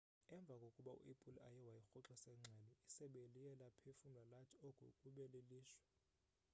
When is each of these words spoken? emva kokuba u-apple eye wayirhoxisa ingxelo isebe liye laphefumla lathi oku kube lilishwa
emva 0.35 0.53
kokuba 0.63 0.91
u-apple 1.05 1.37
eye 1.47 1.59
wayirhoxisa 1.67 2.29
ingxelo 2.35 2.71
isebe 2.87 3.21
liye 3.33 3.51
laphefumla 3.61 4.23
lathi 4.33 4.55
oku 4.67 4.85
kube 4.99 5.23
lilishwa 5.33 5.85